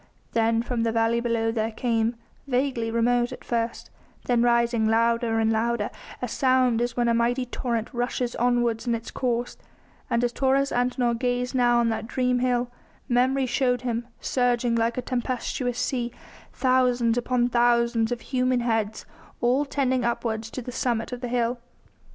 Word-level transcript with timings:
Then 0.31 0.63
from 0.63 0.81
the 0.81 0.91
valley 0.91 1.19
below 1.19 1.51
there 1.51 1.69
came, 1.71 2.15
vaguely 2.47 2.89
remote 2.89 3.31
at 3.31 3.43
first, 3.43 3.91
then 4.25 4.41
rising 4.41 4.87
louder 4.87 5.39
and 5.39 5.51
louder, 5.53 5.91
a 6.23 6.27
sound 6.27 6.81
as 6.81 6.97
when 6.97 7.07
a 7.07 7.13
mighty 7.13 7.45
torrent 7.45 7.93
rushes 7.93 8.35
onwards 8.37 8.87
in 8.87 8.95
its 8.95 9.11
course; 9.11 9.57
and 10.09 10.23
as 10.23 10.33
Taurus 10.33 10.71
Antinor 10.71 11.13
gazed 11.13 11.53
now 11.53 11.77
on 11.77 11.89
that 11.89 12.07
dream 12.07 12.39
hill, 12.39 12.71
memory 13.07 13.45
showed 13.45 13.81
him, 13.81 14.07
surging 14.19 14.73
like 14.73 14.97
a 14.97 15.03
tempestuous 15.03 15.77
sea, 15.77 16.11
thousands 16.51 17.15
upon 17.15 17.47
thousands 17.47 18.11
of 18.11 18.21
human 18.21 18.61
heads, 18.61 19.05
all 19.39 19.65
tending 19.65 20.03
upwards 20.03 20.49
to 20.49 20.63
the 20.63 20.71
summit 20.71 21.11
of 21.11 21.21
the 21.21 21.27
hill. 21.27 21.59